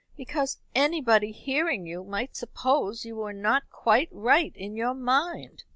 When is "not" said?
3.33-3.69